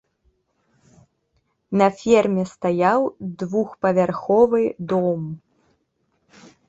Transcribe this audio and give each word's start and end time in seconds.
На 1.81 1.87
ферме 1.99 2.45
стаяў 2.53 3.01
двухпавярховы 3.43 4.61
дом. 4.95 5.21